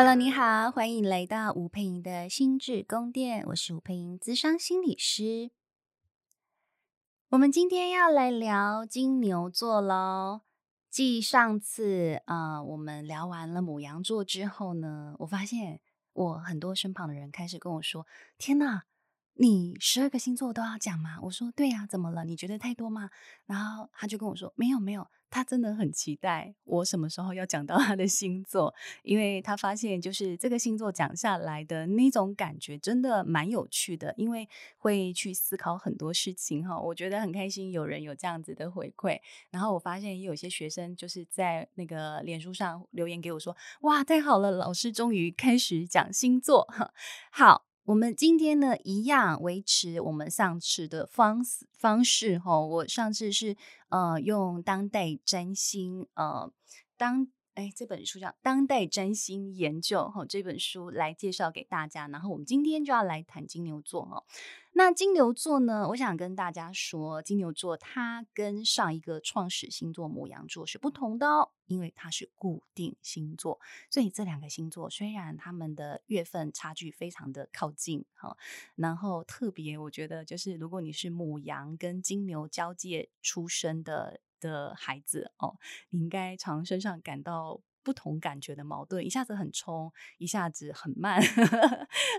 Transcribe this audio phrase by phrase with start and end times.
[0.00, 5.50] Hello，你好，欢迎来到吴佩莹的心智宫殿，我是吴佩莹，资商心理师。
[7.30, 10.42] 我们今天要来聊金牛座喽。
[10.88, 15.80] 继上次啊、呃，我们聊完了母羊座之后呢，我发现
[16.12, 18.06] 我很多身旁的人开始跟我说
[18.38, 18.84] ：“天哪！”
[19.40, 21.16] 你十二个星座都要讲吗？
[21.22, 22.24] 我说对呀，怎么了？
[22.24, 23.08] 你觉得太多吗？
[23.46, 36.76] 然后他就跟我说没有没有，他真的很期待我什么时候要讲到他的星座，因为他发现就是这个星座讲下来的那种感觉真的蛮有趣的，因为会去思考很多事情哈。
[36.76, 39.20] 我觉得很开心有人有这样子的回馈，
[39.50, 46.92] 然后我发现也有些学生就是在那个脸书上留言给我说，哇，太好了，老师终于开始讲星座哈，
[47.30, 47.67] 好。
[47.88, 52.60] 我们今天呢，一样维持我们上次的方式方式哈。
[52.60, 53.56] 我上次是
[53.88, 56.52] 呃用当代占星呃
[56.98, 57.26] 当
[57.58, 62.06] 哎这本书叫《当代占星研究》哈这本书来介绍给大家。
[62.06, 64.24] 然后我们今天就要来谈金牛座哈。
[64.74, 73.58] 那金牛座呢，我想跟大家说，金牛座它跟上一个创始星座牡羊座是不同的哦，因为它是固定星座，
[73.90, 78.36] 所以这两个星座虽然他们的月份差距非常的靠近哈，
[78.76, 85.56] 然后特别我觉得就是如果你是母羊跟金牛交界出生的的孩子哦，
[85.90, 87.60] 你应该常身上感到。
[87.84, 91.22] 不同感觉的矛盾，一下子很冲，一下子很慢，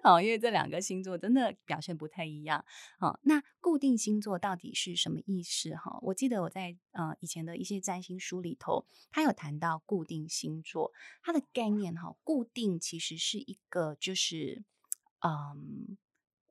[0.01, 2.65] 好， 因为这两个星座真的表现不太一样。
[2.97, 5.75] 好，那固定星座到底是什么意思？
[5.75, 14.63] 哈，我记得我在呃以前的一些占星书里头，他有谈到固定星座，它的概念哈，固定其实是一个就是
[15.19, 15.97] 嗯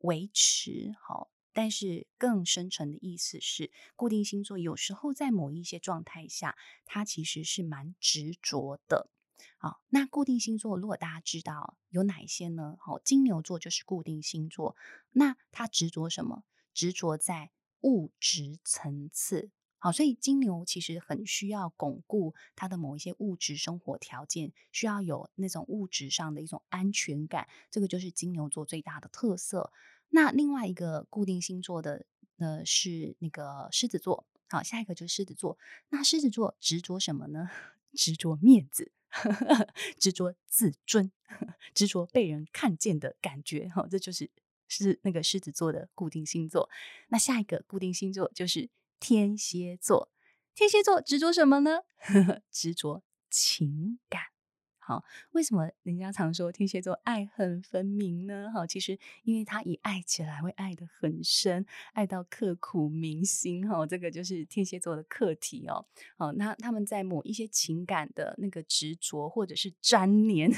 [0.01, 1.29] 维持好。
[1.59, 6.57] 但是更深层的意思是，固定星座有时候在某一些状态下，
[6.87, 9.11] 它其实是蛮执着的。
[9.57, 12.77] 好，那固定星座如果大家知道有哪一些呢？
[12.79, 14.77] 好，金牛座就是固定星座。
[15.11, 16.45] 那它执着什么？
[16.73, 17.51] 执着在
[17.81, 19.51] 物质层次。
[19.81, 27.49] 好，所以金牛其实很需要巩固它的某一些物质生活条件，需要有那种物质上的一种安全感。
[27.69, 29.73] 这个就是金牛座最大的特色。
[30.11, 32.05] 那另外一个固定星座的
[32.39, 35.59] 呃是那个狮子座，好，下一个就是狮子座。
[35.91, 37.51] 那狮子座执着什么呢？
[37.95, 38.93] 执着面子，
[39.99, 41.11] 执着自尊，
[41.75, 43.69] 执着被人看见的感觉。
[43.69, 44.31] 好，这就是
[44.69, 46.69] 是那个狮子座的固定星座。
[47.09, 48.69] 那下一个固定星座就是
[49.01, 50.13] 天蝎座。
[50.55, 51.81] 天蝎座执着什么呢？
[52.51, 54.38] 执着情感。
[54.89, 58.51] 好，为什么人家常说天蝎座爱恨分明呢？
[58.55, 63.69] 好，其实因为他一爱起来会爱得很深，爱到刻骨铭心。
[63.69, 65.85] 哈，这个就是天蝎座的课题哦。
[66.17, 70.51] 好，那他们在某一些情感的那个执着，或者是粘黏，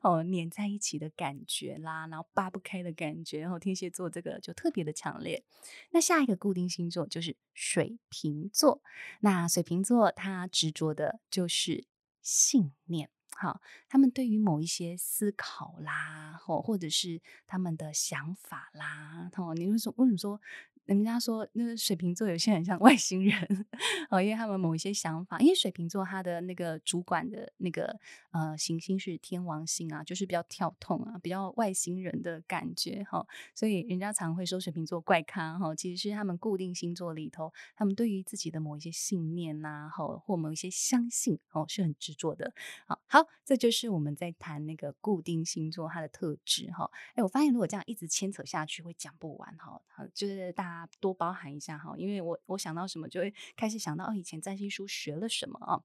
[0.00, 5.44] 哦，黏在一起的感觉啦，然后扒不开的感觉，然后天蝎座这个就特别的强烈。
[5.90, 8.80] 那下一个固定星座就是水瓶座。
[9.20, 11.84] 那水瓶座他执着的就是
[12.22, 13.10] 信念。
[13.36, 20.40] 好，他们对于某一些思考啦，或或者是他们的想法啦，哦，你为什么为什么说？
[20.84, 23.66] 人家说那个水瓶座有些很像 外星人
[24.10, 27.98] 哦，因为他们某一些想法，因为水瓶座他的那个主管的那个
[28.32, 42.52] 呃行星是天王星啊，就是比较跳痛啊，比较外星人的感觉哈、哦，所以人家常会说水瓶座怪咖哈、哦，其实是他们固定星座里头，他们对于自己的某一些信念呐、啊，哈、哦，或某一些相信哦，是很执着的。
[42.86, 46.90] 好，好，这就是我们在谈那个固定星座它的特质哈。
[47.14, 50.71] 哎、我发现如果这样一直牵扯下去，会讲不完哈、哦，就是大。
[50.72, 55.82] 家多包涵一下哈，因为我我想到什么就会开始想到哦，以前占星书学了什么啊？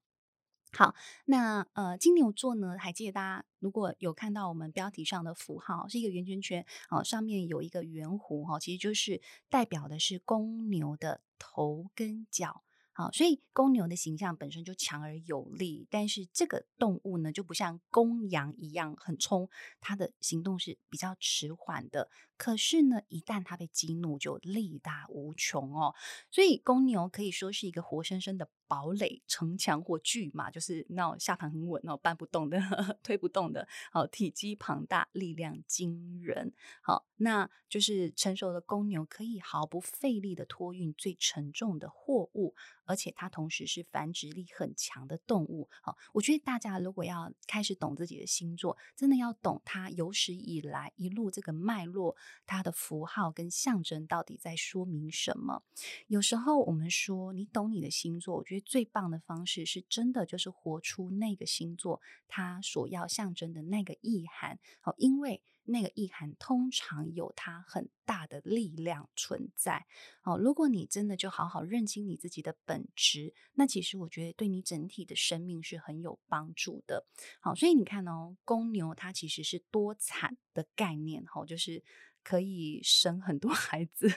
[0.73, 0.93] 好，
[1.25, 12.63] 那呃金牛座呢，还记得大家如果有看到我们标题上的符号是一个圆圈圈哦，上面有一个圆弧哈，其实就是代表的是公牛的头跟脚。
[12.91, 19.47] 好，所以公牛的形象本身就强而有力，但是这个动物呢，就不像公羊一样很冲，
[19.79, 22.09] 它的行动是比较迟缓的。
[22.37, 25.93] 可是呢，一旦它被激怒，就力大无穷哦。
[26.29, 33.67] 所以公牛可以说是一个活生生的堡垒、城墙或巨马，就是那种下盘很稳哦，搬不动的、呵 呵推不动的。
[33.91, 36.53] 好，体积庞大，力量惊人。
[36.81, 42.53] 好，那就是成熟的公牛可以毫不费力的托运最沉重的货物。
[42.85, 45.67] 而且它同时是繁殖力很强的动物。
[45.81, 52.15] 好，我觉得大家如果要开始懂自己的星座，真的要懂它有史以来一路这个脉络
[52.45, 55.63] 它的符号跟象征到底在说明什么。
[56.07, 64.59] 有时候我们说你懂你的星座，我觉得最棒的方式是真的就是活出那个星座它所要象征的那个意涵。
[64.81, 65.41] 好，因为。
[65.69, 69.85] 那个意涵通常有它很大的力量存在。
[70.23, 77.05] 哦，如果你真的就好好认清你自己的本质，那其实我觉得对你整体的生命是很有帮助的。
[77.41, 81.83] 好，所以你看哦，公牛它其实是多产的概念，哈，就是
[82.27, 84.11] 可以生很多 孩子。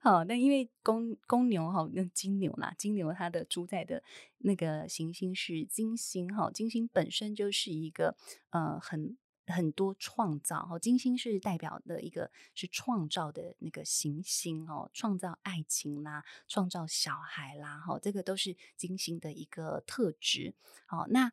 [0.00, 4.04] 好，那因为公公牛哈跟金牛啦，金牛它的主宰的
[4.38, 8.16] 那个行星是金星，哈，金星本身就是一个
[8.50, 9.16] 呃很。
[9.50, 20.52] 很多创造哈，金星是代表的一个是创造的那个行星哦，创造爱情啦，创造小孩啦，哈，这个都是金星的一个特质。
[20.84, 21.32] 好，那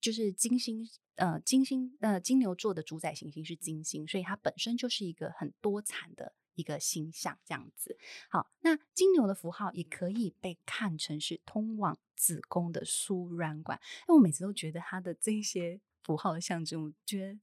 [0.00, 7.98] 就是金星，呃，金星，呃，金牛座的主宰行星是金星，所以它本身就是一个很多产的一个星象，这样子。
[8.28, 15.80] 好，那金牛的符号也可以被看成是通往子宫的输卵管，因为我每次都觉得它的这些。
[16.02, 17.38] 符号象征，我觉得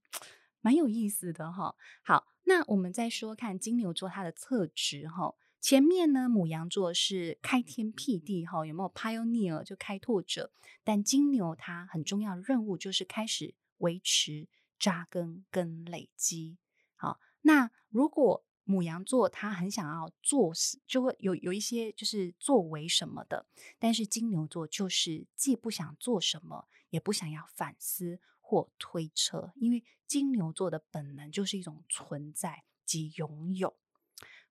[0.61, 1.75] 蛮有意思的哈。
[2.01, 5.35] 好，那我们再说看金牛座它的特质哈。
[5.67, 10.49] 前面呢，母羊座是开天辟地哈，有没有 pioneer 就开拓者？
[10.85, 14.47] 但金牛它很重要的任务就是开始维持、
[14.79, 16.57] 扎根跟累积。
[16.95, 23.45] 好，那如果母羊座他很想要做事，就会有有一些就是作为什么的，
[23.77, 28.21] 但是金牛座就是既不想做什么，也不想要反思。
[28.39, 33.75] 或推测，因为金牛座的本能就是一种存在及拥有。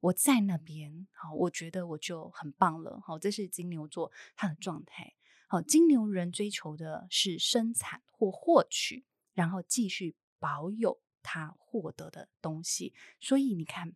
[0.00, 3.00] 我在那边，好，我觉得我就很棒了。
[3.04, 5.14] 好，这是金牛座他的状态。
[5.48, 9.04] 好，金牛人追求的是生产或获取，
[9.34, 12.94] 然后继续保有他获得的东西。
[13.20, 13.94] 所以你看，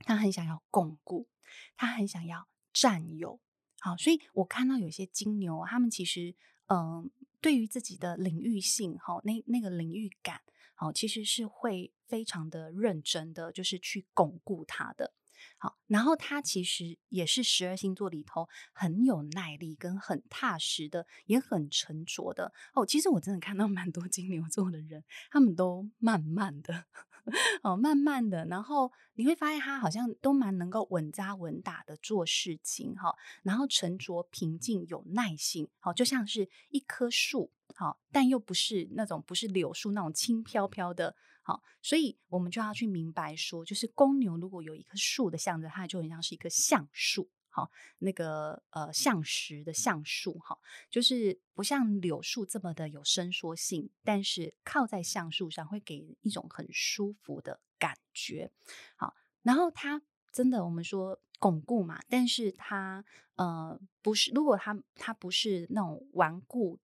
[0.00, 1.28] 他很想要巩固，
[1.76, 3.40] 他很想要占有。
[3.80, 6.34] 好，所以我看到有些金牛，他们其实，
[6.66, 7.10] 嗯、呃。
[7.38, 10.40] 对于自己的领域性，哈，那那个领域感，
[10.76, 15.12] 好，其实是会非常的认真的，就是去巩固它的。
[15.58, 22.52] 好，然后他其实也是十二星座里头很有耐力跟很踏实的，也很沉着的。
[22.74, 26.86] 哦，其实我真的看到蛮多金牛座的人，他们都慢慢的。
[27.62, 47.30] 哦，慢慢的，然后你会发现他好像都蛮能够稳扎稳打的做事情，哈，然后沉着平静，有耐性，好，就像是一棵树，好，但又不是那种不是柳树那种轻飘飘的，好，所以我们就要去明白说，就是公牛如果有一棵树的象征，它就很像是一棵橡树。
[47.48, 47.70] 好，
[48.00, 50.58] 那个呃，橡实的橡树，哈，
[50.90, 58.50] 就是不像柳树这么的有伸缩性，但是靠在橡树上会给一种很舒服的感觉。
[58.96, 60.02] 好，然后它
[60.32, 63.02] 真的我们说巩固嘛，但是它
[63.36, 66.78] 呃不是，如果它它不是那种顽固、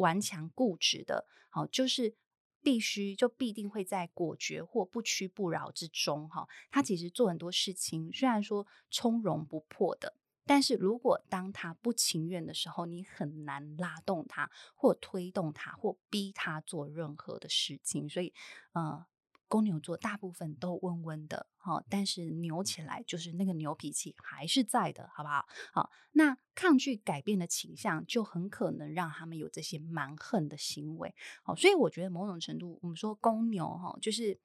[0.00, 2.16] 顽强、固执的，好，就是。
[2.62, 10.12] 必须就必定会在果决或不屈不饶之中，哈，他其实做很多事情，虽然说从容不迫的，
[10.44, 18.34] 但是如果当他不情愿的时候，你很难拉动他，或推动他，或逼他做任何的事情，所以，
[18.72, 19.06] 呃。
[19.50, 25.44] 公牛座大部分都温温的，哈，但是牛起来就是那个牛脾气还是在的，好不好？
[25.72, 34.38] 好，那抗拒改变的倾向就很可能让他们有这些蛮横的行为，好，所以我觉得某种程度，我们说公牛，哈，就是。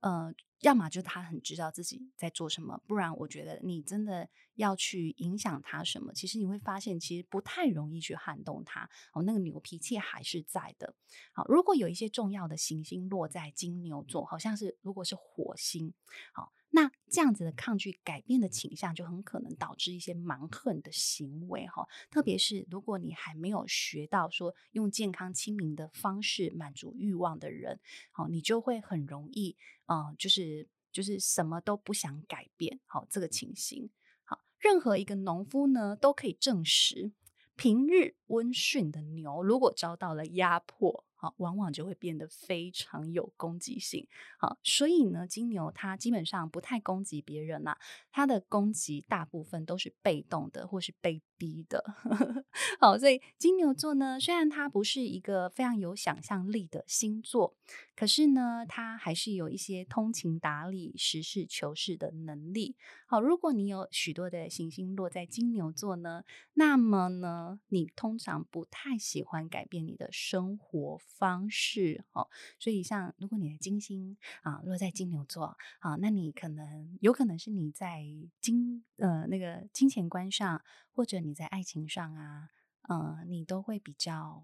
[0.00, 10.94] 呃，要么就他很知道自己在做什么，不然我觉得你真的要去影响他什么，其实你会发现其实不太容易去撼动他哦，那个牛脾气还是在的。
[11.32, 15.92] 好，如果有一些重要的行星落在金牛座，好像是如果是火星，
[16.32, 16.52] 好。
[16.72, 21.88] 那这样子的抗拒改变的倾向，就很可能导致一些蛮横的行为哈。
[22.10, 27.80] 特别是如果你还没有学到说用健康亲民的方式满足欲望的人，
[28.12, 33.90] 好，你就会很容易，嗯，就是就是什么都不想改变，好，这个情形。
[34.24, 37.10] 好，任何一个农夫呢，都可以证实，
[37.56, 41.04] 平日温驯的牛，如果遭到了压迫。
[41.20, 44.08] 好，往往就会变得非常有攻击性。
[44.38, 47.78] 好，所以呢，金牛他基本上不太攻击别人啦，
[48.10, 51.82] 他，的攻击大部分都是被动的，或是被逼的。
[52.78, 57.56] 好，所以金牛座呢，虽然它不是一个非常有想象力的星座，
[57.96, 62.76] 可是呢，它还是有一些通情达理、实事求是的能力。
[63.06, 72.04] 好，如果你有许多的行星落在金牛座呢，那么呢，你通常不太喜欢改变你的生活方式。
[72.10, 72.28] 好，
[72.58, 78.04] 所以像如果你的金星啊落在金牛座啊，那你可能有可能是你在
[78.40, 82.50] 金呃那个金钱观上，或者你你在爱情上啊，
[82.82, 84.42] 呃，你都会比较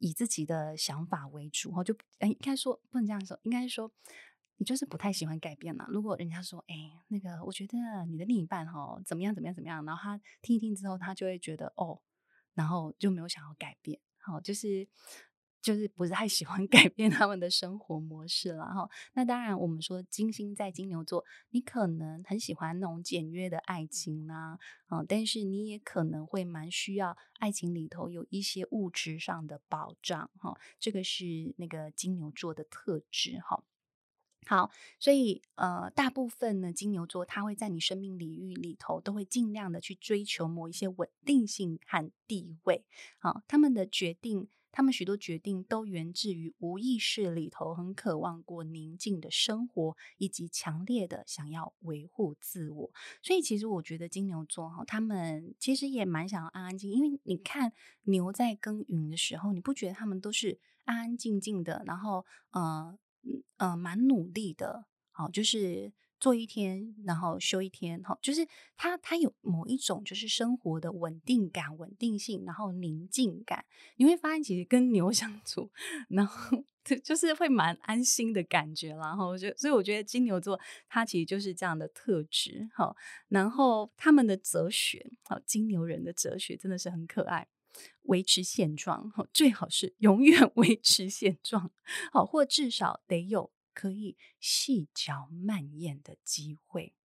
[0.00, 1.70] 以自己的想法为主。
[1.70, 3.90] 哈，就应该说不能这样说，应该说
[4.56, 5.86] 你就是不太喜欢改变嘛。
[5.88, 6.74] 如果人家说，哎，
[7.06, 12.02] 那个我觉得你的另一半哈怎么样怎么样怎么样，然后他听一听之后，他就会觉得哦，
[12.54, 14.00] 然后就没有想要改变。
[14.18, 14.88] 好，就是。
[15.60, 18.88] 就是不太喜欢 改变他们的生活模式了哈。
[19.14, 30.58] 那当然，我们说金星在金牛座，你可能很喜欢那种简约的爱情呐，啊，但是你也可能会蛮需要爱情里头有一些物质上的保障哈。
[30.78, 33.62] 这个是那个金牛座的特质哈。
[34.46, 42.86] 好，所以呃，大部分呢，金牛座他会在你生命领域里头都会尽量的去追求某一些稳定性和地位。
[43.18, 44.48] 好，他们的决定。
[44.70, 52.90] 他们许多决定都源自于无意识里头很渴望过宁静的生活，以及强烈的想要维护自我。
[53.22, 57.72] 所以，其实我觉得金牛座哈，他们其实也蛮想要安安静，因为你看
[58.04, 62.98] 牛在耕耘的时候，你不觉得他们都是安安静静的，然后呃
[63.56, 65.92] 呃蛮努力的，好就是。
[66.20, 68.46] 做一天，然后休一天，哈，就是
[68.76, 73.64] 他他有某一种就是生活的稳定感、稳定性，然后宁静感。
[73.96, 75.70] 你会发现，其实跟牛相处，
[76.08, 78.88] 然后就就是会蛮安心的感觉。
[78.96, 80.58] 然后就所以我觉得金牛座
[80.88, 82.94] 他其实就是这样的特质，哈。
[83.28, 87.46] 然后他们的哲学，哈，金牛人的哲学真的是很可爱，
[88.02, 91.70] 维持现状，哈，最好是永远 维持现状，
[92.10, 93.52] 好，或至少得有。
[93.78, 96.96] 可以细嚼慢咽的机会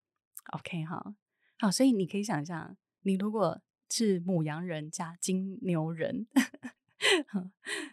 [0.54, 1.14] ，OK 哈，
[1.60, 3.62] 好，所以你可以想象，你如果
[3.92, 6.26] 是母羊人加金牛人，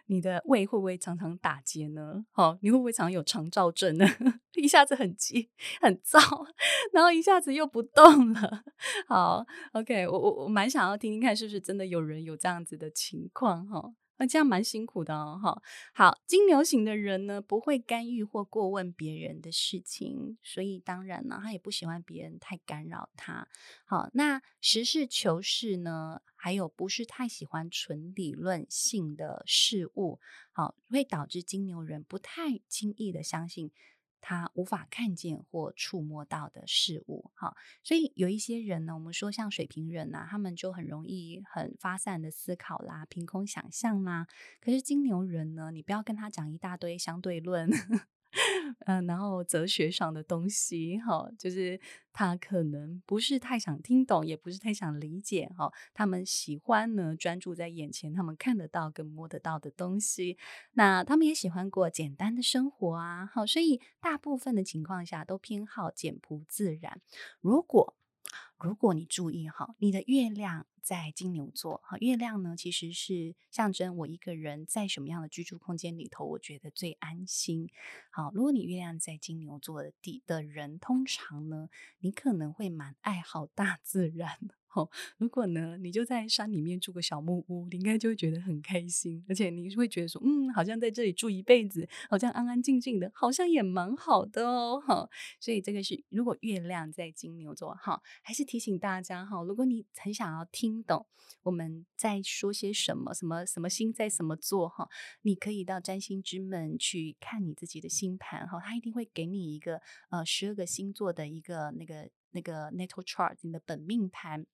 [0.07, 2.25] 你的胃会不会常常打结呢？
[2.31, 4.05] 好，你会不会常有肠燥症呢？
[4.57, 6.19] 一下子很急很燥，
[6.91, 8.63] 然后一下子又不动了。
[9.07, 13.93] 好，OK，我我我蛮想要听听看，是不是真的有人有这样子的情况哈？
[14.21, 15.63] 那这样蛮辛苦的哦，哈。
[15.95, 23.47] 好，金牛型的人呢，不会干预或过问别人的事情，所以当然呢，他也不喜欢别人太干扰他。
[23.83, 30.19] 好，那实事求是呢，还有不是太喜欢纯理论性的事物，
[30.51, 33.71] 好，会导致金牛人不太轻易的相信。
[34.21, 44.27] 他无法看见或触摸到的事物，哈，所以有一些人呢，我们说像水瓶人呐，他们就很容易很发散的思考啦，凭空想象啦。
[44.61, 47.69] 可是金牛人呢，你不要跟他讲一大堆相对论。
[48.85, 51.79] 嗯，然后哲学上的东西，哈，就是
[52.13, 55.71] 他可能不是太想听懂，也不是太想理解，哈。
[55.93, 60.37] 他们喜欢呢，专注在眼前，他们看得到跟摸得到的东西。
[60.73, 67.01] 那他们也喜欢过简单的生活啊，好，所以大部分的情况下都偏好简朴自然。
[67.41, 67.95] 如果
[68.59, 77.69] 如果你注意哈，你的月亮在金牛座哈，月亮呢其实是象征我一个人在什么样的居住空间里头，我觉得最安心。
[78.09, 81.69] 好，如果你月亮在金牛座的地的人，通常呢，
[81.99, 84.37] 你可能会蛮爱好大自然。
[84.73, 94.79] 好，如果呢，你就在山里面住个小木屋，你应该就会觉得很开心，而且你会觉得说，嗯，好像在这里住一辈子，好像安安静静的，好像也蛮好的哦。
[94.79, 95.09] 哈，
[95.41, 101.05] 所以这个是如果月亮在金牛座，哈，还是提醒大家哈，如果你很想要听懂
[101.43, 104.87] 我们在说些什么，什么什么星在什么座，哈，
[105.23, 114.45] 你可以到占星之门去看你自己的星盘，哈，他一定会给你一个呃十二个星座的一个那个那个 natal chart，你的本命盘。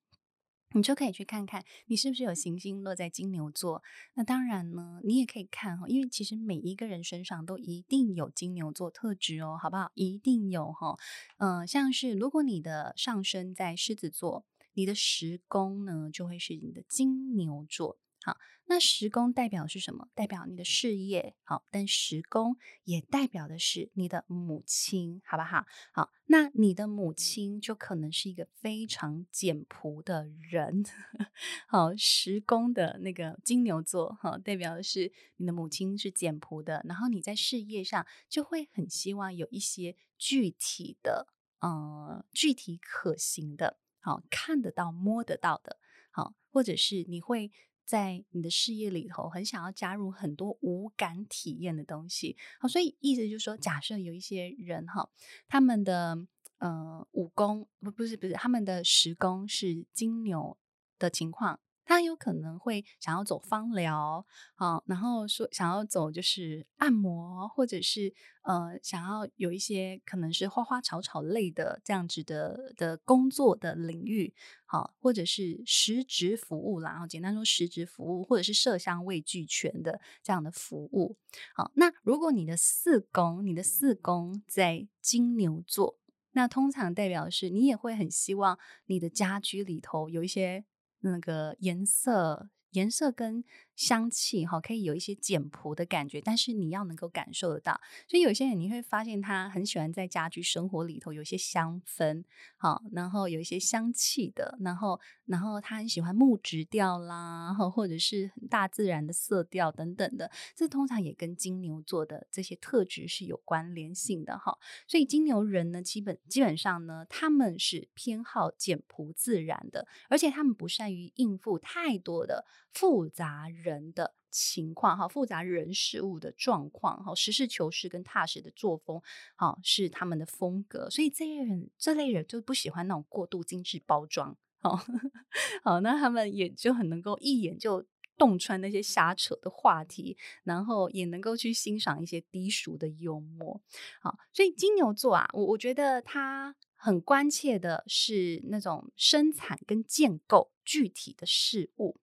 [0.73, 3.81] 你就可以去看看，你是不是有行星落在金牛座。
[4.15, 9.91] 那当然呢，你也可以看哈，因为其实每一个人身上都一定有金牛座特质哦，好不好？
[9.93, 10.97] 一定有哈。
[11.37, 17.97] 嗯、呃，像是如果你的上升在狮子座，你的时宫呢就会是你的金牛座。
[18.27, 20.09] 好，那十宫代表是什么？
[20.13, 21.33] 代表你的事业。
[21.45, 25.65] 好，但十宫也代表的是你的母亲，好不好？
[25.93, 30.83] 好，那你的母亲就可能是一个非常简朴的人。
[31.69, 41.27] 好，十宫的那个金牛座，哈，代表的是你的母亲是简朴的，然后你在事业上就会很希望有一些具体的，
[41.61, 45.79] 呃，具体可行的，好，看得到、摸得到的。
[46.11, 47.51] 好，或者是你会
[47.87, 55.09] 在你的事业里头很想要加入很多无感体验的东西，好，所以意思就是说，假设有一些人哈，
[55.47, 56.27] 他们的
[56.57, 60.57] 呃武功不不是不是他们的时宫是金牛
[60.99, 61.61] 的情况。
[61.87, 64.25] 他有可能会想要走芳疗，
[64.55, 68.13] 啊，然后说想要走就是按摩，或者是
[68.43, 74.33] 呃想要有一些可能是花花草草类的这样子的的工作的领域，
[74.65, 81.15] 好，或者是实质服务啦，然后简单说实质服务，或者是色香味俱全的这样的服务，
[81.55, 85.97] 好，那如果你的四宫，你的四宫在金牛座，
[86.33, 90.65] 那通常代表是你也会很希望你的家居里头有一些。
[91.11, 92.49] 那个颜色。
[92.71, 93.43] 颜色跟
[93.77, 97.79] 香气哈，可以有一些简朴的感觉，但是你要能够感受得到。
[98.07, 102.25] 所以有些人你会发现他很喜欢在家居生活里头有一些香氛，
[102.57, 110.31] 好，然后有一些香气的，然后然后他很喜欢木质调啦，或者是很大自然的色调等等的。
[110.55, 114.57] 这通常也跟金牛座的这些特质是有关联性的哈。
[114.87, 122.43] 所以金牛人呢，基本基本上呢，他们是偏好简朴自然的，而且他们不善于应付太多的。
[122.73, 129.01] 复杂人人的情况哈，复杂人事物的状况哈，实事求是跟踏实的作风
[129.35, 130.89] 哈，是他们的风格。
[130.89, 134.79] 所以这类人这类人就不喜欢那种过度精致包装好，
[135.63, 137.85] 好，那他们也就很能够一眼就
[138.17, 143.61] 洞穿那些瞎扯的话题，然后也能够去欣赏一些低俗的幽默。
[144.01, 151.99] 好，所以金牛座啊，我我觉得他很关切的是那种生产跟建构具体的事物。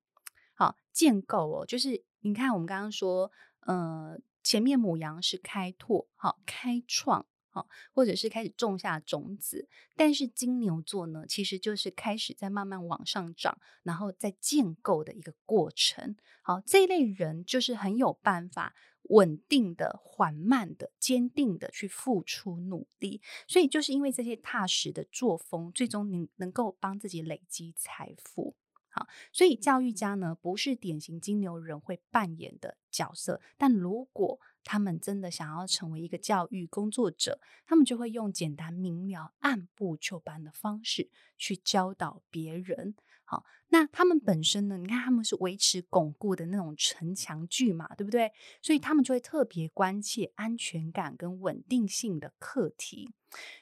[0.94, 3.30] 建构哦，就是你看，我们刚刚说，
[3.66, 16.16] 呃，前面母羊是开拓，好，开创，好，或者是开始种下种子，但是金牛座呢，其实就是开始在慢慢往上涨，然后在建构的一个过程。
[16.42, 18.74] 好，这一类人就是很有办法，
[19.08, 28.54] 稳定的、缓慢的、坚定的去付出努力，所以就是因为这些踏实的作风，最终能能够帮自己累积财富。
[28.94, 33.40] 好，所以教育家呢，不是典型金牛人会扮演的角色。
[33.58, 42.94] 但如果他们真的想要成为一个教育工作者，他们就会用简单明了、按部就班的方式去教导别人。
[43.26, 44.76] 好，那他们本身呢？
[44.76, 48.30] 你看他们是维持巩固的那种城墙剧嘛，对不对？
[48.62, 53.10] 所以他们就会特别关切安全感跟稳定性的课题。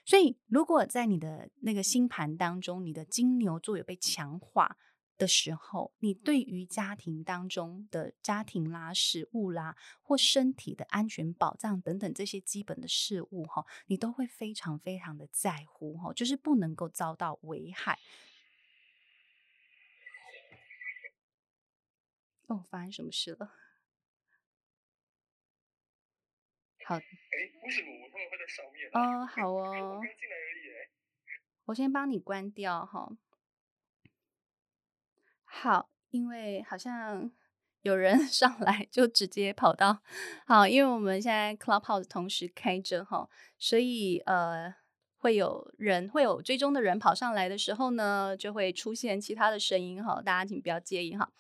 [0.05, 4.77] 所以，如果在你的那个星盘当中，你的金牛座有被强化
[5.23, 18.01] 的时候，你对于家庭当中的家庭啦、食物啦，或身体的安全保障等等这些基本的事物哈，你都会非常非常的在乎哈，就是不能够遭到危害。
[22.49, 23.53] 哦，发生什么事了？
[26.85, 27.03] 好，哎，
[27.63, 28.91] 为什么我会在上面？
[28.93, 30.91] 哦，好哦， 我刚进来而已，
[31.67, 33.17] 我先帮你关掉哈。
[35.55, 37.31] 好，因为好像
[37.83, 39.99] 有人 上来就直接跑到
[40.47, 44.75] 好，因为我们现在 Clubhouse 同时开着哈，所以呃
[45.19, 51.31] 会有人会有追踪的人跑上来的时候呢，就会出现其他的声音哈，大家请不要介意哈。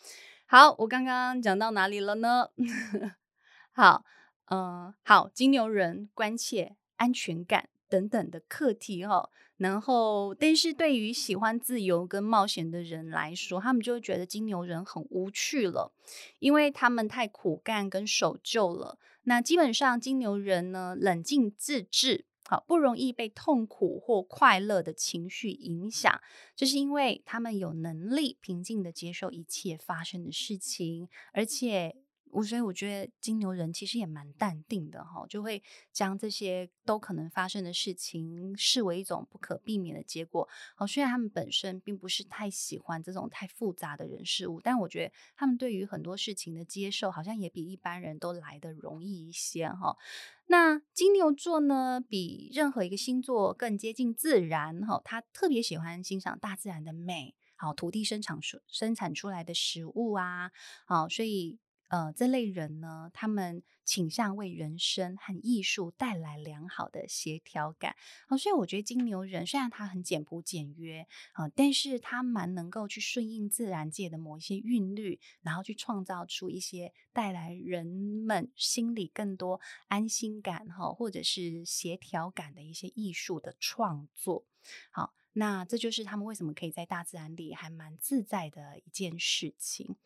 [0.46, 2.50] 好，我刚刚讲到哪里了呢？
[3.72, 4.04] 好，
[4.50, 9.30] 嗯、好，金牛人关切安全感等等的课题哈。
[9.62, 15.92] 然后，但是对于喜欢自由跟冒险的人来说，他们就会觉得金牛人很无趣了，
[16.40, 18.98] 因为他们太苦干跟守旧了。
[19.22, 26.20] 那基本上金牛人呢，冷静自制，好，不容易被痛苦或快乐的情绪影响，
[26.56, 32.01] 就是因为他们有能力平静地接受一切发生的事情，而且。
[32.32, 40.48] 我所以我觉得金牛人其实也蛮淡定的哈，就会将这些都可能发生的事情视为一种不可避免的结果。
[40.74, 49.98] 好，虽然他们本身并不是太喜欢这种太复杂的人事物，但我觉得他们对于很多事情的接受，好像也比一般人都来得容易一些哈。
[50.46, 60.50] 那金牛座呢，比任何一个星座更接近自然哈，他特别喜欢欣赏大自然的美，好，土地生产出生产出来的食物啊，
[60.86, 61.58] 好，所以。
[61.92, 67.94] 呃，这类人呢，他们倾向为人生和艺术带来良好的协调感。
[68.26, 84.46] 好，所以我觉得金牛人虽然他很简朴简约啊，但是他蛮能够去顺应自然界的某一些韵律，然后去创造出一些带来人们心里更多安心感哈，或者是协调感的一些艺术的创作。
[84.90, 85.12] 好。
[85.34, 89.96] 那这就是他们为什么可以在大自然里还蛮自在的一件事情。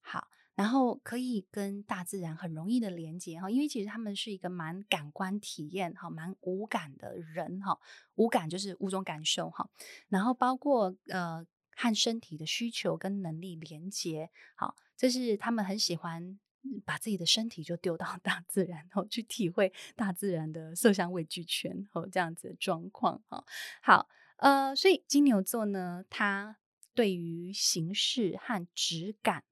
[0.00, 0.28] 好。
[0.56, 7.78] 然后可以跟大自然很容易的连接哈，因为其实他们是一个蛮感官体验哈，蛮无感的人哈，
[8.14, 9.68] 无感就是五种感受哈，
[10.08, 16.38] 然后包括呃和身体的需求跟能力连接，好，这是他们很喜欢
[16.86, 23.44] 把自己的身体就丢到大 自然，然后去体会大自然的色香味俱全哦，这样子的状况哈。
[23.82, 26.56] 好，呃，所以金牛座呢，它
[26.94, 29.44] 对于形式和质感。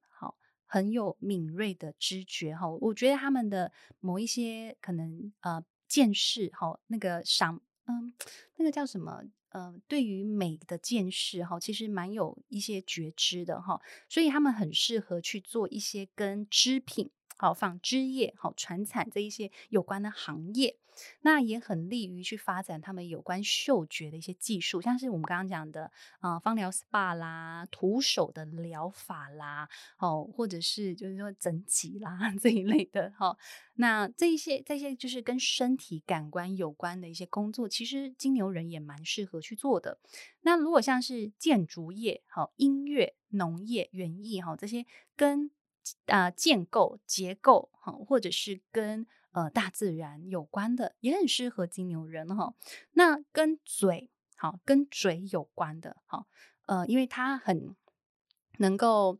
[0.65, 8.13] 很有敏锐的知觉哈，我觉得他们的某一些可能呃见识哈，那个赏嗯，
[8.57, 20.77] 那个叫什么呃，对于美的见识哈，其实蛮有一些觉知的哈，所以他们很适合去做一些跟织品好纺织业好传产这一些有关的行业。
[21.21, 33.37] 那也很利于去发展他们有关嗅觉的一些技术，像是我们刚刚讲的啊、呃，芳疗 SPA 啦，徒手的疗法啦，哦，或者是就是说整脊啦 这一类的哈、哦。
[33.77, 39.99] 那这一些这些就是跟身体感官有关的一些工作，其实金牛人也蛮适合去做的。
[40.41, 45.51] 那如果像是建筑业、哈、哦、音乐、农业、园艺哈这些跟
[46.07, 49.05] 啊、建构结构哈、哦，或者是跟
[49.35, 52.53] 呃，大自然有关的也很适合金牛人哈。
[52.93, 56.25] 那跟嘴好，跟嘴有关的哈，
[56.67, 57.75] 呃，因为它很
[58.59, 59.19] 能够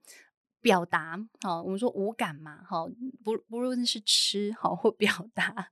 [0.62, 2.86] 表达好，我们说五感嘛，哈，
[3.26, 5.72] 不不论是吃好或表达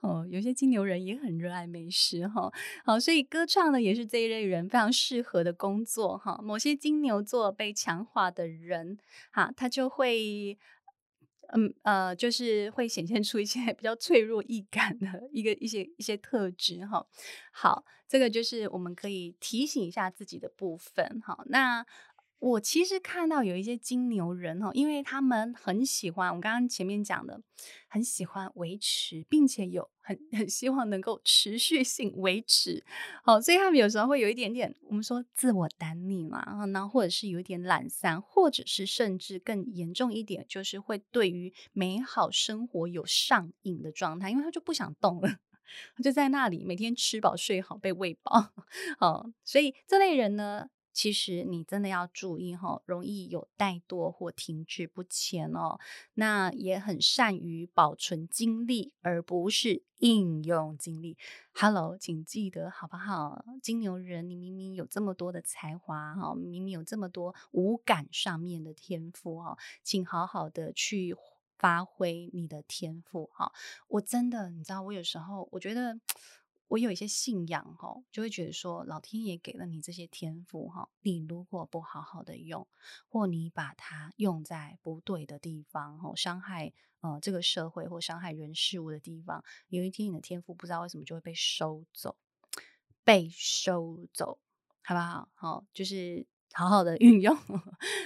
[0.00, 2.50] 哦，有些金牛人也很热爱美食哈。
[2.86, 6.40] 好，所以歌唱呢也是这一类人非常适合的工作哈。
[6.42, 8.96] 某些金牛座被强化的人
[9.30, 10.58] 哈，他就会。
[11.54, 17.06] 嗯呃，就是会显现出一些 比较脆弱易感的一个一些一些特质哈。
[17.52, 21.42] 好，这个就是我们可以提醒一下自己的部分哈。
[21.46, 21.84] 那。
[22.40, 27.40] 我其实看到有一些金牛人哈，因为他们很喜欢我刚刚前面讲的，
[27.88, 32.84] 很喜欢维持，并且有很 很希望能够持续性维持，
[33.24, 45.28] 好，所以他们有时候会有一点点我们说自我耽溺嘛，然后或者是有一点懒散，或者是甚至更严重一点，就是会对于美好生活有上瘾的状态，因为他就不想动了，
[46.04, 48.52] 就在那里每天吃饱睡好被喂饱，
[48.98, 50.68] 好， 所以这类人呢。
[50.98, 55.78] 其实你真的要注意哈，容易有怠惰或停滞不前哦。
[56.14, 61.16] 那也很善于保存精力，而不是应用精力。
[61.54, 63.44] Hello，请记得好不好？
[63.62, 71.14] 金牛人，你明明有这么多的才华哈，明明有这么多五感上面的天赋哈，请好好的去
[71.56, 73.52] 发挥你的天赋哈。
[73.86, 76.00] 我真的，你知道，我有时候我觉得。
[76.68, 82.66] 我有一些信仰哈，就会觉得说，老天爷给了你这些天赋哈，你如果不好好的用，
[83.08, 92.16] 或你把它用在不对的地方哈，伤害呃这个社会或伤害人事物的地方，有一天你的天赋不知道为什么就会被收走，
[93.02, 94.38] 被收走，
[94.84, 95.28] 好不好？
[95.34, 97.34] 好，就是好好的 运用，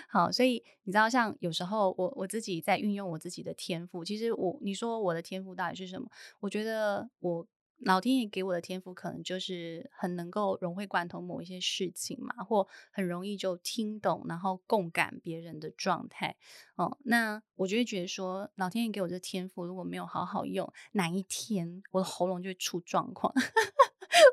[0.09, 6.09] 好，所以你知道，像有时候我我自己在运用我自己的天赋，其实我你说我的天赋到底是什么？
[6.39, 7.45] 我觉得我。
[7.85, 16.37] 老天爷给我的天赋，可能就是很能够融会贯通某一些事情嘛，或很容易就听懂，然后共感别人的状态。
[16.77, 23.35] 哦，那我就会觉得说，老天爷给我这天赋，如果没有好好用，哪一天我的喉咙就会出状况。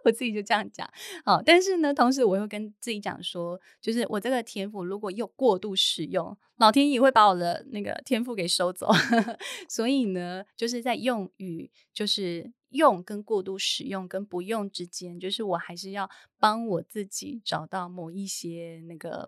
[0.03, 0.89] 我自己就这样讲。
[1.25, 8.89] 好，但是呢，同时我又跟自己讲说，就是我这个天赋如果又过度使用，老天爷会把我的那个天赋给收走。
[9.69, 12.51] 所以呢，就是在用与就是。
[12.69, 16.07] 用跟过度使用跟不用之间，就是我还是要
[16.37, 19.27] 帮我自己找到某一些那个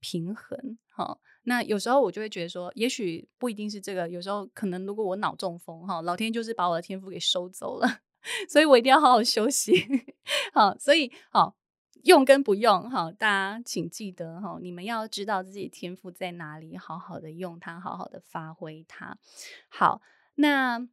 [0.00, 0.78] 平衡。
[0.88, 7.86] 好，那有时候我就会觉得说，也许不一定是这个，有时候可能如果我脑中风哈，老天就是把我的天赋给收走了，
[8.48, 9.72] 所以我一定要好好休息。
[10.52, 11.56] 好，所以好
[12.04, 19.18] 用跟不用哈，大家请记得哈，你们要知道自己天赋在哪里，好好的用它，好好的发挥它。
[19.68, 20.00] 好，
[20.36, 20.88] 那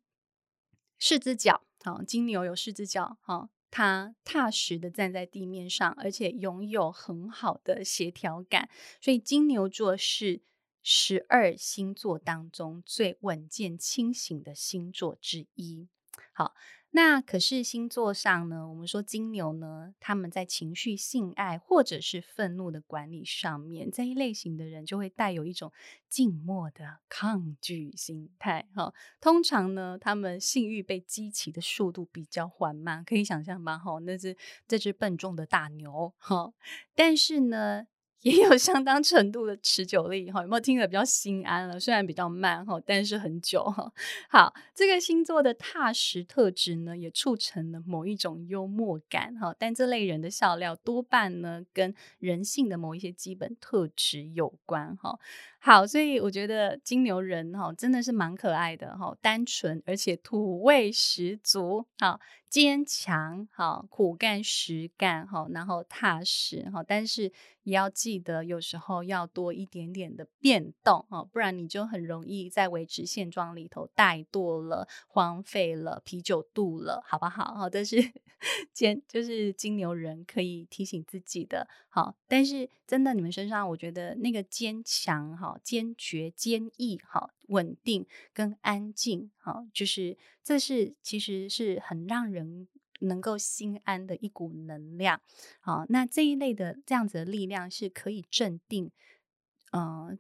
[0.99, 1.61] 四只脚。
[1.83, 8.67] 好，金牛有四只脚，哈，它踏实的站在地面上，而且拥有很好的协调感，
[8.99, 10.41] 所以金牛座是
[10.81, 15.87] 十二星座当中最稳健清醒的星座之一。
[16.33, 16.53] 好，
[16.91, 25.71] 那可是星座上呢，我们说金牛呢，他们在情绪、性爱或者是愤怒的管理上面，这一类型的人就会带有一种
[26.07, 28.67] 静默的抗拒心态。
[28.75, 33.77] 哈，通常呢，他们性欲被激起的速度比较缓慢，可以想象吗？
[33.77, 34.35] 哈，那只
[34.67, 36.13] 这只笨重的大牛。
[36.17, 36.53] 哈，
[36.95, 37.87] 但是呢。
[38.25, 41.79] 也有相当程度的持久力哈，有没有听得比较心安了？
[41.79, 43.93] 虽然比较慢哈，但是很久哈。
[44.27, 49.55] 好，这个星座的踏实特质呢，也促成了某一种幽默感哈。
[49.59, 55.19] 但这类人的笑料多半呢，跟人性的某一些基本特质有关哈。
[55.65, 67.31] 好，所以我觉得金牛人哈真的是蛮可爱的哈，单纯而且土味十足，好坚强，好苦干实干，好然后踏实，好，但是
[67.63, 77.55] 也要记得有时候要多一点点的变动，哈，不然你就很容易在维持现状里头怠惰了、荒废了、啤酒肚了，好不好？
[77.55, 77.97] 好，但是
[78.71, 85.54] 坚就是金牛人可以提醒自己的，好，但是真的你们身上，我觉得那个坚强，哈。
[85.63, 92.67] 坚决、坚毅、哈稳定跟安静，哈，就是这是其实是很让人
[92.99, 95.21] 能够心安的一股能量，
[95.59, 98.91] 好，那这一类的这样子的力量是可以镇定，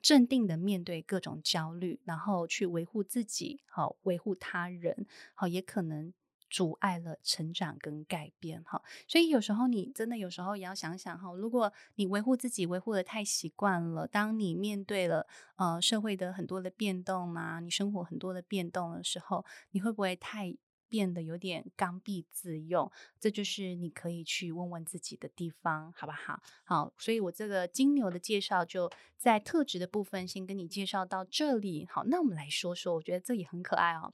[0.01, 6.13] 镇定的面对各种焦虑，然后去维护自己，好维护他人，好也可能。
[6.55, 20.55] 阻碍了成长跟改变，哈，所以有时候你真的有时候也要想想，哈，如果你维护自己维护得太习惯了，当你面对了呃社会的很多的变动啊，你生活很多的变动的时候，你会不会太
[20.87, 22.89] 变得有点刚愎自用？
[23.19, 26.41] 这就是你可以去问问自己的地方，好不好？
[26.63, 34.13] 好，所以我这个金牛的介绍就在特质的部分先跟你介绍到这里，好，那我们来说说，我觉得这也很可爱哦。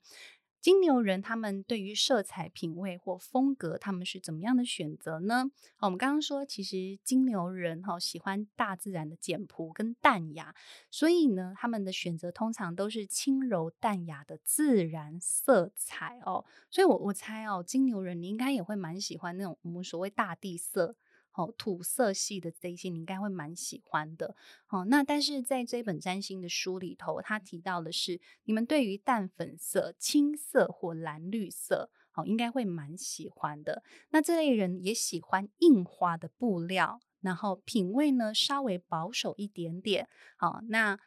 [0.62, 5.50] 金牛人他们对于色彩品味或风格，他们是怎么样的选择呢？
[5.80, 10.54] 我们刚刚说，其实金牛人哈喜欢大自然的简朴跟淡雅，
[10.92, 16.46] 所以呢，他们的选择通常都是轻柔淡雅的自然色彩哦。
[16.70, 20.96] 所以我我猜哦，金牛人你应该也会蛮喜欢那种我们所谓大地色。
[21.34, 24.36] 哦，土色系的这些你应该会蛮喜欢的。
[24.70, 33.84] 哦，那但是在这本占星的书里头，他提到的是你们对于淡粉色、青色或蓝绿色，哦，应该会蛮喜欢的。
[34.10, 40.08] 那这类人也喜欢印花的布料，然后品味呢稍微保守一点点。
[40.38, 41.00] 好，那。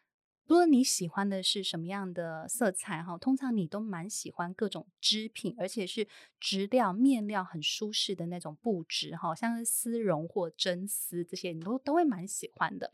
[0.46, 6.06] 不论你喜欢的是什么样的色彩哈，通常你都蛮喜欢各种织品，而且是
[6.38, 12.92] 质料面料很舒适的那种布质哈，像是丝绒或真丝这些，你都都会蛮喜欢的。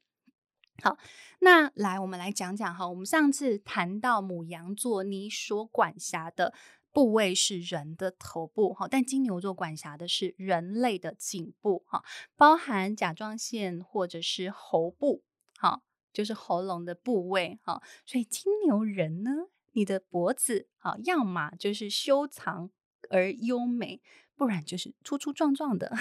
[0.82, 0.96] 好，
[1.40, 6.54] 那来我们来讲讲哈，我们上次谈到牡羊座，你所管辖的
[6.92, 12.04] 部位是人的头部哈，但金牛座管辖的是人类的颈部哈，
[12.36, 15.24] 包含甲状腺或者是喉部
[15.58, 15.82] 哈。
[16.12, 19.30] 就是喉咙的部位哈，所以金牛人呢，
[19.72, 22.70] 你的脖子啊，要么就是修长
[23.08, 24.00] 而优美，
[24.40, 25.92] 不然就是粗粗壮壮的。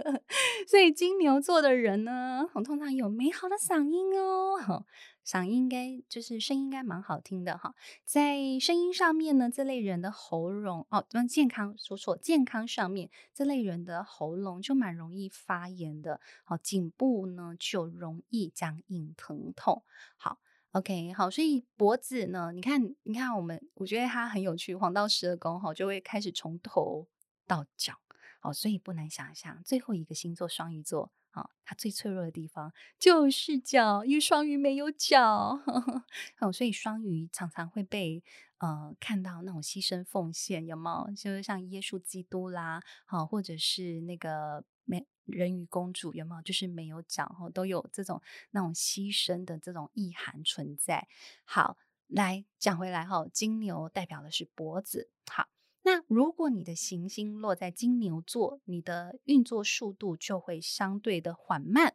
[0.68, 4.84] 所以金牛座的人呢，通常有美好的嗓音哦。
[5.24, 7.74] 嗓音应该就是声音应该蛮好听的哈，
[8.04, 19.82] 在声音上面呢，这类人的喉咙哦，健康说错，健康上面这类人的喉咙就蛮容易发炎的，好，颈部呢就容易僵硬疼痛。
[20.18, 20.38] 好
[20.72, 27.06] ，OK，好，所以脖子呢，你看，你看我们，我觉得它很有趣，黄道十二宫哈，就会开始从头
[27.48, 27.98] 到脚，
[28.38, 31.10] 好，所以不难想象，最后一个星座双鱼座。
[31.32, 35.60] 啊，它最脆弱的地方就是脚，因为双鱼没有脚，
[36.40, 38.24] 哦，所以双鱼常常会被
[38.56, 41.14] 呃看到那种牺牲奉献，有没有？
[41.14, 46.42] 就是像耶稣基督啦，好，或者是那个美人鱼公主，有没有？
[46.42, 51.06] 就是没有脚，都有这种那种牺牲的这种意涵存在。
[51.44, 55.46] 好，来讲回来哈，金牛代表的是脖子，好。
[55.90, 61.94] 那如果你的行星落在金牛座，你的运作速度就会相对的缓慢、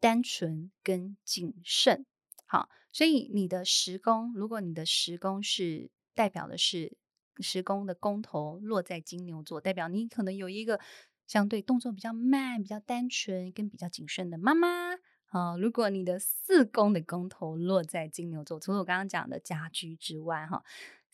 [0.00, 2.06] 单纯跟谨慎。
[2.46, 6.96] 好，所以你的十宫，如果你的十宫是代表的是
[7.40, 10.80] 十宫的宫头落在金牛座，代表你可能有一个
[11.26, 14.96] 相对动作比较慢、比较单纯跟比较谨慎的妈妈。
[15.26, 20.64] 好，如果你的四宫的宫头落在金牛座，除了我刚刚讲的家居之外，哈。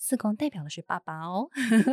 [0.05, 1.49] 四宫代表的是爸爸哦，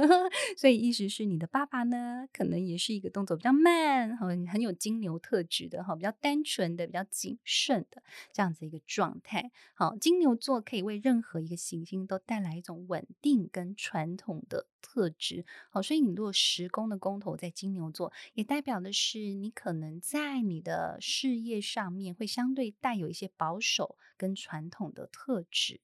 [0.58, 8.02] 所以意思是你的爸爸呢，可能也是一个动作比较慢，很很有金牛特质的哈，比较单纯的、比较谨慎的
[8.34, 9.52] 这样子一个状态。
[9.76, 15.46] 好，金牛座可以为任何一个行星都带来一种稳定跟传统的特质。
[15.70, 25.80] 好，所以你如果十宫的宫头在金牛座，也代表的是你可能在你的事业上面会相对带有一些保守跟传统的特质。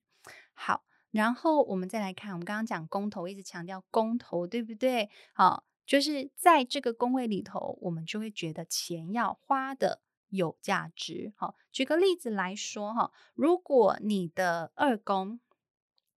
[0.56, 0.84] 好。
[1.16, 5.10] 然后我们再来看，我们刚刚讲宫头，一直强调宫头，对不对？
[5.32, 11.32] 好，就是在这个宫位里头，我们就会觉得钱要花的有价值。
[11.38, 15.40] 好，举个例子来说，哈，如果你的二宫，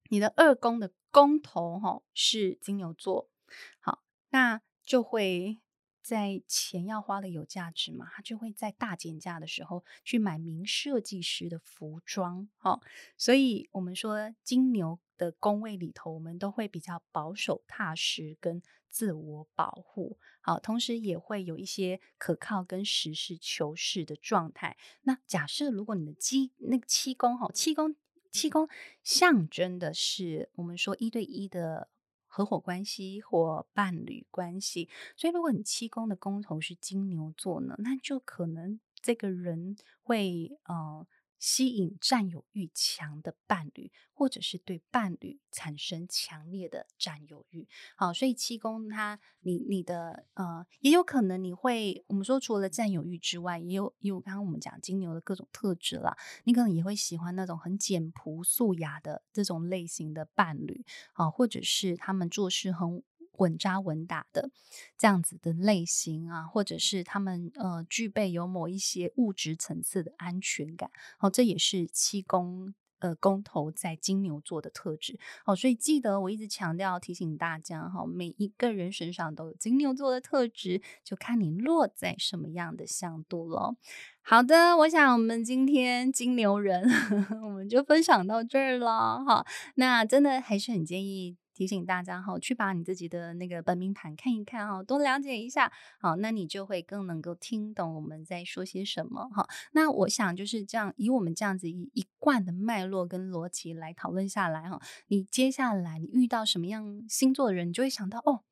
[0.09, 3.31] 你的二宫的宫头，哈，是金牛座，
[3.79, 5.61] 好，那就会。
[6.09, 12.81] 在钱要花的有价值嘛，他就会在大减价的时候去买名设计师的服装，哦，
[13.19, 24.79] 所以我们说金牛的宫位里头，我们都会比较保守、踏实跟自我保护，好，同时也会有一些可靠跟实事求是的状态。
[25.03, 27.95] 那假设如果你的七那个七宫哈，七宫
[28.33, 28.67] 七宫
[29.05, 31.91] 象征的是我们说一对一的。
[32.39, 41.05] 合伙关系或伴侣关系，所以如果你七宫的宫头是金牛座呢，那就可能这个人会呃。
[41.39, 47.69] 吸引占有欲强的伴侣，或者是对伴侣产生强烈的占有欲。
[47.97, 63.03] 好，所以七宫它，你你的呃，也有可能你会，我们说除了占有欲之外，也有也有刚刚我们讲金牛的各种特质啦，你可能也会喜欢那种很简朴素雅的这种类型的伴侣啊，或者是他们做事很。
[63.39, 64.51] 稳扎稳打的
[64.97, 75.55] 这样子的类型啊，或者是他们呃具备有某一些物质层次的安全感，哦，这也是七宫呃宫头在金牛座的特质哦。
[75.57, 83.77] 所以记得我一直强调提醒大家哈，每一个人身上都有金牛座的特质，就看你落在什么样的相度喽。
[84.21, 86.85] 好的，我想我们今天金牛人
[87.43, 89.47] 我们就分享到这儿了哈。
[89.77, 91.37] 那真的还是很建议。
[91.59, 99.45] 提醒大家哈，去把你自己的那个本命盘看一看哈，多了解一下，好，那你就会更能够听懂我们在说些什么哈。
[99.73, 108.45] 那我想就是这样，以我们这样子一一贯的脉络跟逻辑来讨论下来哈，你接下来你遇到什么样星座的人，你就会想到哦，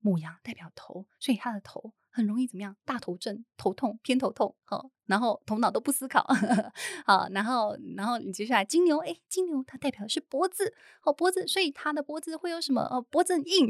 [0.00, 1.92] 母羊代表头，所以他的头。
[2.14, 2.76] 很容易怎么样？
[2.84, 6.24] 大头症、头痛、偏头痛，好，然后头脑都不思考，
[7.04, 10.72] 好，然后，然后你接下来金牛，哎，金牛它代表的是脖子，
[11.02, 12.82] 哦，脖子，所以它的脖子会有什么？
[12.82, 13.68] 哦，脖子很硬，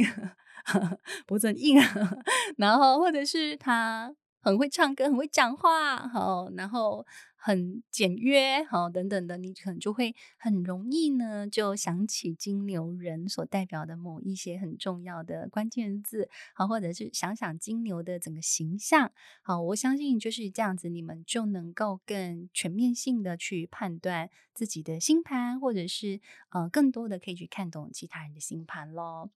[1.27, 1.79] 脖子很硬，
[2.59, 7.05] 然后或者是他很会唱歌，很会讲话，好，然后。
[7.47, 29.29] 很简约，好，等等的，你可能就会很容易呢，就想起金牛人所代表的某一些很重要的关键字，好，或者是想想金牛的整个形象，好，我相信就是这样子，你们就能够更全面性的去判断自己的星盘，或者是呃，更多的可以去看懂其他人的星盘喽。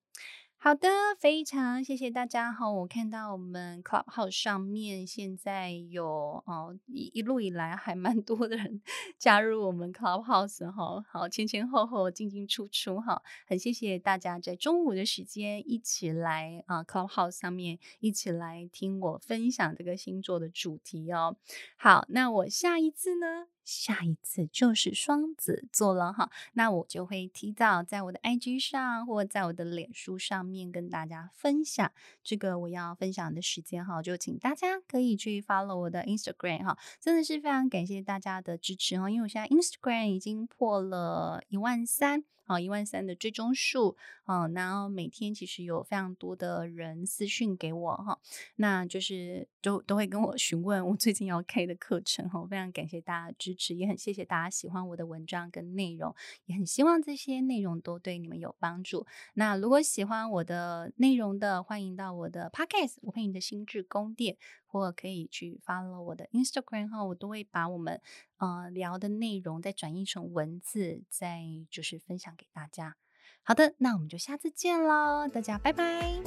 [0.60, 0.88] 好的，
[1.20, 2.68] 非常谢谢大家哈！
[2.68, 8.82] 我看到我们 Clubhouse 上面现在有哦一一路以来还蛮多的人
[9.16, 21.36] 加入我们 Clubhouse 哈，好前前后后进进出出哈，很谢谢大家在中午的时间一起来啊 Clubhouse 上面一起来听我分享这个星座的主题哦。
[21.76, 23.46] 好，那我下一次呢？
[23.68, 31.92] 下一次就是双子座了哈，那我就会提早在我的 IG 上或在我的脸书上面跟大家分享
[32.24, 42.24] 这个我要分享的时间哈，就请大家可以去 follow 我的 Instagram 哈，真的是非常感谢大家的支持哈，因为我现在 Instagram 已经破了一万三。
[42.48, 48.18] 好，一万三的追踪数，哦，然后每天其实有非常多的人私讯给我哈，
[48.56, 56.14] 那就是都都会跟我询问我最近要开的课程哈，非常感谢大家的支持，也很谢谢大家喜欢我的文章跟内容，
[56.46, 59.06] 也很希望这些内容都对你们有帮助。
[59.34, 64.38] 那如果喜欢我的内容的，欢迎到我的 Podcast，我陪你的心智宫殿。
[64.68, 68.00] 或可以去 follow 我的 Instagram 哈，我都会把我们
[68.36, 72.96] 呃聊的内容再转译成文字，再就是分享给大家。
[73.42, 76.22] 好的，那我们就下次见喽，大家拜拜。